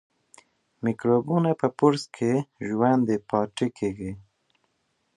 میکروبونه 0.83 1.49
په 1.59 1.67
برس 1.77 2.03
کې 2.15 2.31
ژوندي 2.67 3.17
پاتې 3.29 3.67
کېږي. 3.77 4.11